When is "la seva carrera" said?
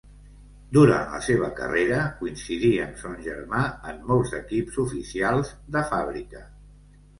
1.15-1.99